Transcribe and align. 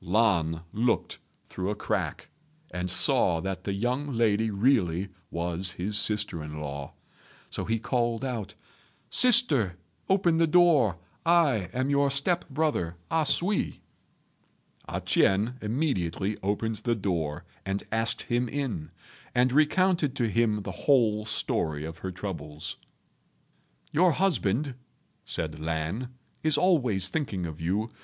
Lan 0.03 0.61
looked 0.73 1.19
through 1.47 1.69
a 1.69 1.75
crack, 1.75 2.29
and 2.73 2.89
saw 2.89 3.39
that 3.39 3.65
the 3.65 3.73
young 3.75 4.07
lady 4.17 4.49
really 4.49 5.09
was 5.29 5.73
his 5.73 5.95
sister 5.95 6.43
in 6.43 6.59
law; 6.59 6.93
so 7.51 7.65
he 7.65 7.77
called 7.77 8.25
out, 8.25 8.55
"Sister, 9.11 9.77
open 10.09 10.37
the 10.37 10.47
door. 10.47 10.97
I 11.23 11.69
am 11.71 11.91
your 11.91 12.09
step 12.09 12.49
brother 12.49 12.95
A 13.11 13.27
sui." 13.27 13.81
A 14.89 15.01
ch'ien 15.01 15.57
immediately 15.61 16.35
opened 16.41 16.77
the 16.77 16.95
door 16.95 17.45
and 17.63 17.83
asked 17.91 18.23
him 18.23 18.49
in, 18.49 18.89
and 19.35 19.53
recounted 19.53 20.15
to 20.15 20.29
him 20.29 20.63
the 20.63 20.71
whole 20.71 21.27
story 21.27 21.85
of 21.85 21.99
her 21.99 22.09
troubles. 22.11 22.77
"Your 23.91 24.13
husband," 24.13 24.73
said 25.25 25.59
Lan, 25.59 26.09
"is 26.41 26.57
always 26.57 27.07
thinking 27.07 27.45
of 27.45 27.61
you. 27.61 27.91